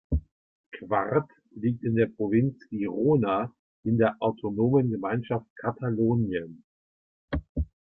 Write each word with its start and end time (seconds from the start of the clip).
Quart 0.79 1.29
liegt 1.51 1.83
in 1.83 1.93
der 1.93 2.07
Provinz 2.07 2.55
Girona 2.71 3.53
in 3.83 3.99
der 3.99 4.15
Autonomen 4.19 4.89
Gemeinschaft 4.89 5.45
Katalonien. 5.55 6.63